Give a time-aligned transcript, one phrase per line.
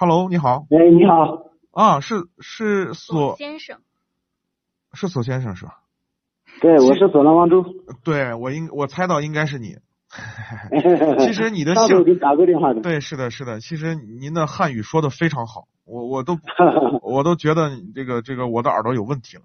[0.00, 3.78] Hello，你好哎，你好，啊，是是索先生，
[4.92, 5.80] 是索先生是吧？
[6.60, 7.64] 对，我是索南王珠。
[8.04, 9.76] 对我应我猜到应该是你。
[11.18, 12.80] 其实你的姓上次我给你打过电话的。
[12.80, 13.58] 对，是的，是的。
[13.58, 16.38] 其实您的汉语说的非常好，我我都
[17.02, 19.42] 我都觉得这个这个我的耳朵有问题了。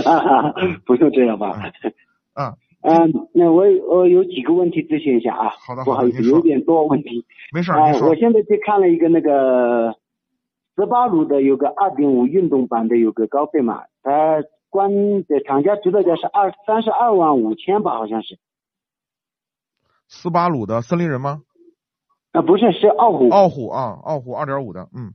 [0.86, 1.70] 不用这样吧。
[2.32, 5.50] 嗯嗯，那我我有几个问题咨询一下啊。
[5.66, 7.24] 好的不好意思，有点多问题。
[7.52, 8.14] 没事儿，我。
[8.14, 9.96] 现在去看了一个那个
[10.76, 18.38] 斯巴鲁的有个二点五运动版的有个高配嘛，它官的厂家指导价是二三十二万五千吧，好像是。
[20.06, 21.42] 斯巴鲁的森林人吗？
[22.32, 23.28] 啊，不是，是傲虎。
[23.30, 25.12] 傲虎啊，傲虎二点五的，嗯，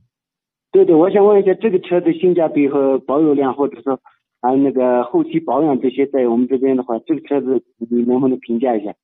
[0.70, 4.00] 对对，我想问一下，这个车的性价比和保有量，或者说
[4.44, 8.94] 还有那个后期保养这些，在我们这边的话，这个车子你能不能评价一下？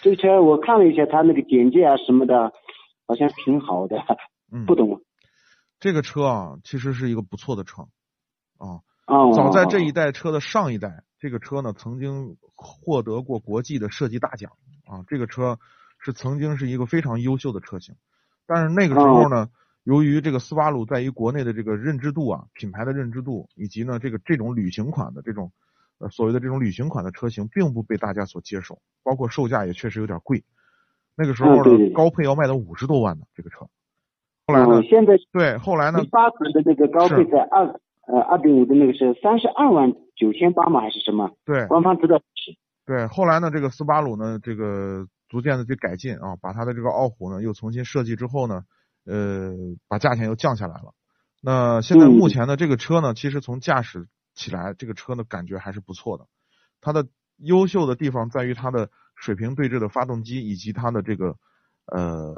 [0.00, 2.50] 这个车我看了一下，它那个简介啊什么的，
[3.06, 3.98] 好像挺好的，
[4.50, 5.02] 嗯不懂
[5.78, 7.82] 这个车啊，其实是一个不错的车
[8.56, 8.80] 啊。
[9.06, 9.32] 哦。
[9.34, 14.52] 早在这一代车的上一代，这个车呢曾经获得过国际的设计大奖
[14.86, 15.04] 啊。
[15.08, 15.58] 这个车
[15.98, 17.96] 是曾经是一个非常优秀的车型，
[18.46, 19.50] 但是那个时候呢，
[19.86, 25.52] 由于这个斯巴鲁在于国内的这个认知度啊，品牌的认知度，以及呢这个这种旅行款的这种
[26.00, 30.42] 呃所谓的这种旅行款的车型，并不被大家所接受，包括售价也确实有点贵。
[31.14, 31.62] 那个时候
[31.94, 33.68] 高配要卖到五十多万呢，这个车。
[34.48, 37.64] 后来呢哦，，现在对，后来呢一，八款的那个高配在二
[38.08, 40.80] 呃二点五的那个是三十二万九千八嘛？
[40.80, 41.30] 还是什么？
[41.44, 42.56] 对，官方指导是。
[42.84, 48.62] 对，后来呢，这个斯巴鲁呢，这个逐渐的去改进啊，把它的这个傲虎呢又重新设计之后呢，
[49.06, 49.54] 呃，
[49.88, 50.92] 把价钱又降下来了。
[51.40, 56.26] 那现在嗯目前的，这个车呢，其实从驾驶起来，这个车呢感觉还是不错的。
[56.80, 57.06] 它的
[57.36, 61.36] 优秀的地方在于它的水平对置的发动机以及它的这个
[61.86, 62.34] 呃，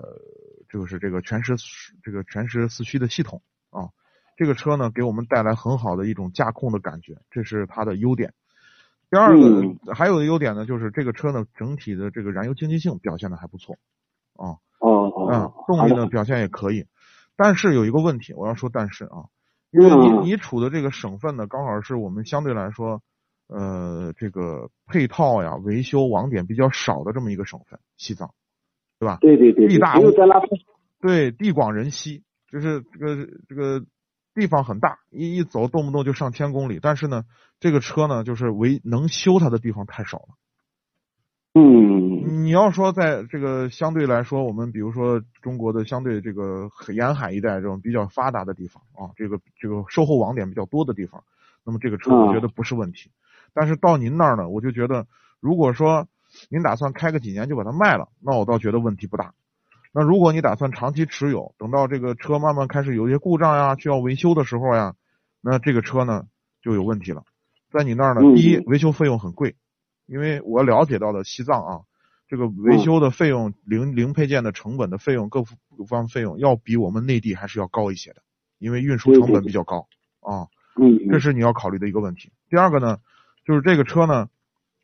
[0.68, 1.56] 就是这个全时
[2.02, 3.88] 这个全时四驱的系统啊。
[4.36, 8.34] 这个车呢，给我们带来很好的一种驾控的感觉，这是它的优点。
[9.10, 13.78] 第二个、嗯还有的优点呢，就是这个车呢整体的这个燃油经济性表现的还不错
[14.34, 14.58] 啊。
[15.30, 16.86] 嗯，动力的呢表现也可以，
[17.36, 19.26] 但是有一个问题，我要说但是啊，
[19.70, 23.02] 因为你嗯你处的这个省份呢，刚好是我们相对来说，
[23.48, 28.32] 呃，这个配套呀、维修网点比较少的这么一个省份，西藏，
[28.98, 29.18] 对吧？
[29.20, 29.96] 对对对对，地大。
[31.00, 33.84] 对，地广人稀，就是这个这个
[34.34, 37.22] 地方很大，一一走动不动就上千公里，但是呢，
[37.60, 40.34] 这个车呢，就是唯能修它的地方太少了。
[41.58, 51.22] 嗯你要说在这个相对来说，我们比如说中国的相对这个沿海一带这种比较发达的地方啊，这个这个售后网点比较多的地方，
[51.64, 53.10] 那么这个车我觉得不是问题。
[53.52, 55.06] 但是到您那儿呢，我就觉得，
[55.40, 56.06] 如果说
[56.48, 59.34] 您打算开个几年就把它卖了，那我倒觉得问题不大。
[59.92, 64.94] 那如果你打算长期持有，等到这个车慢慢开始有一些故障呀，需要维修的时候呀，
[65.40, 66.24] 那这个车呢
[66.62, 67.24] 就有问题了。
[67.70, 69.56] 在你那儿呢，嗯第一维修费用很贵，
[70.08, 71.80] 因为我了解到的西藏啊，
[72.28, 75.42] 这个维修的费用、零零配件的成本的费用、各
[75.76, 78.22] 各方费用要比我们内地还是要高一些的，
[78.58, 79.86] 因为运输成本比较高
[80.20, 80.48] 啊，
[80.80, 82.32] 嗯，这是你要考虑的一个问题。
[82.48, 82.96] 第二个呢，
[83.44, 84.28] 就是这个车呢，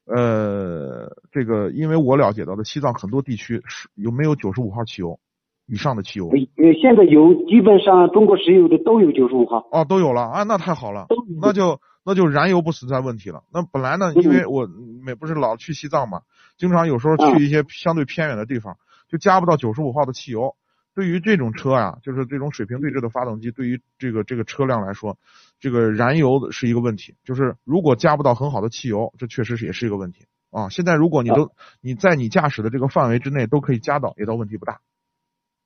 [0.05, 5.19] 呃，这个因为我了解到的西藏很多地区是有没有九十五号汽油
[5.67, 11.07] 以上的汽油呃，现在油基本上中国石油的都有九十五号，哦，都有了啊，那太好了。
[11.41, 13.43] 那就那就燃油不存在问题了。
[13.53, 14.69] 那本来呢，嗯因为我
[15.03, 16.23] 每不是老去西藏嘛，
[16.57, 18.77] 经常有时候去一些相对偏远的地方，
[19.09, 20.55] 就加不到九十五号的汽油。
[20.95, 25.19] 对于这种车呀、就是这种水平对置的发动机，对于这个这个车辆来说，
[25.59, 27.17] 这个燃油是一个问题。
[27.25, 30.69] 就是如果加不到很好的汽油，这确实是也是一个问题啊。
[30.69, 34.79] 现在如果你都你在你驾驶的这个范围之内都可以加到，也倒问题不大。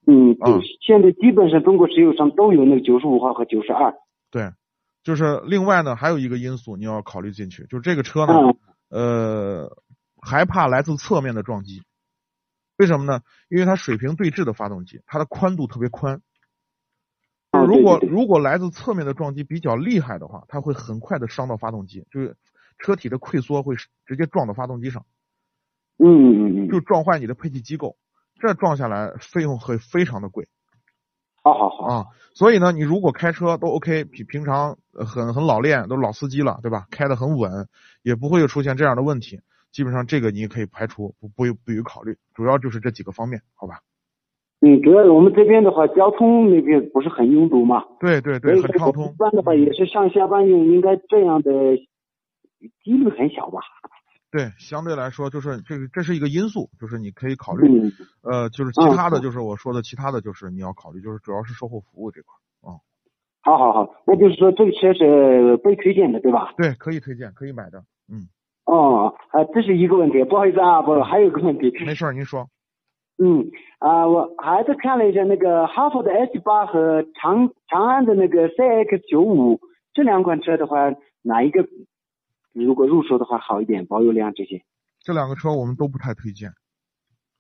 [0.07, 3.93] 嗯，对啊，现在基本上中国石油上都有那个九十五号和九十二，
[4.31, 4.53] 对，
[5.03, 8.35] 就是另外呢，还有一个因素你要考虑进去，就是这个车呢，
[8.91, 9.83] 嗯呃，
[10.21, 11.83] 还怕来自侧面的撞击。
[12.77, 13.23] 为什么呢？
[13.49, 16.23] 因为它水平对置的发动机，它的宽度特别宽。
[17.51, 22.37] 啊如果如果来自侧面的撞击比较厉害的话，它会很快的伤到发动机，就是
[22.79, 23.75] 车体的溃缩会
[24.05, 25.07] 直接撞到发动机上，
[25.97, 27.97] 嗯嗯嗯嗯，就撞坏你的配气机构。
[28.39, 30.47] 这撞下来费用会非常的贵。
[31.43, 32.07] 好好好啊。
[32.39, 36.87] 所以呢，你如果开车都 OK，平平常很很老练，都是老司机了，对吧？
[36.89, 37.67] 开得很稳，
[38.05, 39.41] 也不会有出现这样的问题。
[39.73, 42.17] 基本上这个你也可以排除，不不不予考虑。
[42.37, 43.81] 主要就是这几个方面，好吧？
[44.61, 47.83] 嗯，主要我们这边的话，交通那边不是很拥堵嘛？
[47.99, 49.07] 对对对，很畅通。
[49.07, 51.77] 一般的话也是上下班用，应该这样的
[52.85, 53.59] 几率很小吧？
[54.31, 57.91] 对，相对来说就是这个，这是一个因素，就是你可以考虑。
[58.23, 62.35] 呃，就是其他的就是我说的，其他的就是你要考虑，就是主要是售后服务这块
[62.71, 62.77] 啊。
[63.41, 66.53] 好好好，那就是说这个车是被推荐的，对吧？
[66.59, 67.85] 对，可以推荐，可以买的。
[68.13, 68.29] 嗯。
[68.67, 71.73] 哦，啊，这是一个问题，不好意思啊，不，还有个问题。
[71.87, 72.49] 没事，您说。
[73.17, 73.49] 嗯，
[73.79, 79.59] 啊，我还是看了一下那个哈弗的 H 八和长长安的那个 CX 九五
[79.95, 80.77] 这两款车的话，
[81.23, 81.67] 哪一个？
[82.65, 84.63] 如果入手的话好一点，保有量这些。
[85.01, 86.51] 这两个车我们都不太推荐。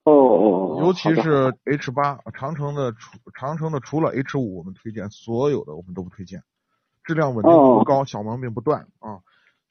[0.04, 0.80] 哦哦哦。
[0.80, 6.42] 尤其是 H 八，长城的除长城的除了 H 五我们推荐，所有的我们都不推荐。
[7.04, 9.20] 质量稳定度不高，小毛病不断啊，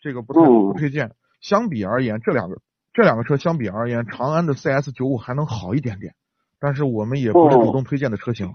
[0.01, 1.11] 这个不太不推荐。
[1.39, 2.59] 相比而言，这两个
[2.93, 6.13] 这两个车相比而言，长安的 CS 九五还能好一点点，
[6.59, 8.47] 但是我们也不是主动推荐的车型。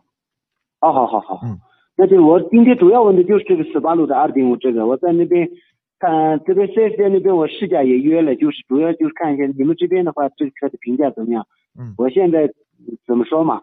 [0.81, 1.41] 哦好好好。
[1.45, 1.59] 嗯。
[1.97, 5.49] 那就我今天主要问的就是这个斯巴鲁的二点五这个，我在那边。
[6.03, 11.47] 看这边四 S 店那边，我试驾也约了，就是主要就是看一下你们这边的话，这个车的评价怎么样？
[11.79, 12.51] 嗯，我现在
[13.07, 13.63] 怎么说嘛？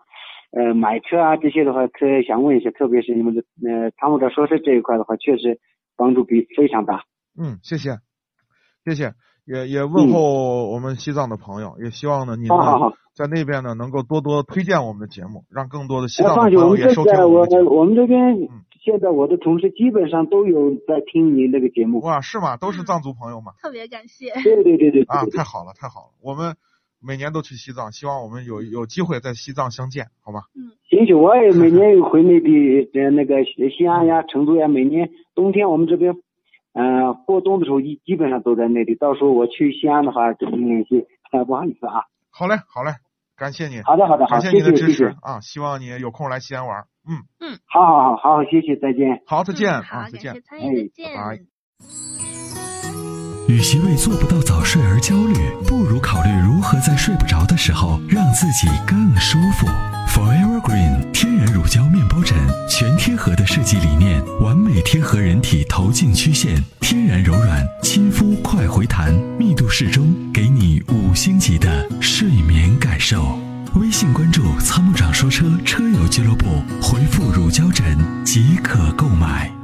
[0.51, 5.59] 呃，买车啊这些的话，特想问一下，特别是你们的呃参谋长说车这一块的话，确实
[5.97, 7.03] 帮助比非常大。
[7.38, 8.00] 嗯，谢谢，
[8.85, 9.12] 谢谢，
[9.45, 12.57] 也也问候我们西藏的朋友，也希望呢你们
[13.13, 17.75] 在那边呢能够多多推荐我们的节目，让更多的西藏的朋友也收听我们的节目。
[17.75, 18.47] 我们这边。
[18.81, 21.99] 现在我的同事基本上都有在听您那个节目。
[22.01, 22.57] 哇，是吗？
[22.57, 23.53] 都是藏族朋友吗？
[23.61, 24.31] 特别感谢。
[24.43, 25.03] 对对对对。
[25.03, 26.07] 啊，太好了，太好了！
[26.21, 26.55] 我们
[27.01, 30.41] 每年都去西藏，希望我们有有机会在西藏相见，好吗？
[30.55, 30.71] 嗯。
[30.89, 36.15] 行行，我也每年回内地，呃，那个西安呀、成都呀，每年冬天我们这边，
[36.73, 38.95] 嗯，过冬的时候一基本上都在内地。
[38.95, 41.05] 到时候我去西安的话，跟您联系。
[41.31, 42.05] 啊，不好意思啊。
[42.31, 42.93] 好嘞，好嘞，
[43.37, 43.81] 感谢你。
[43.83, 45.39] 好的，好的，感谢您的支持啊！
[45.41, 46.85] 希望你有空来西安玩。
[47.09, 49.19] 嗯嗯，好好好好，谢谢，再见。
[49.25, 50.59] 好，再见，好，再见，再
[50.94, 51.39] 见，拜拜。
[53.47, 55.33] 与其为做不到早睡而焦虑，
[55.67, 59.65] 不如考虑如何在睡不着的时候让自己更舒服。
[60.07, 62.38] Forever Green 天然乳胶面包枕，
[62.69, 73.39] 全贴合的设计理念，完美贴合人体头颈曲线，天然柔软，亲肤快回弹，密度适中，给你五星级的睡眠感受。
[73.75, 79.58] 微信关注“参谋长说车”车友俱乐部，回复“乳胶枕”即可购买。